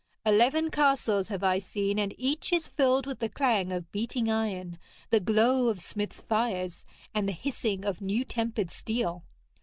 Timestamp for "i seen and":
1.43-2.15